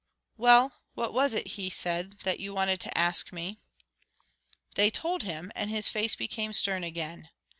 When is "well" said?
0.35-0.81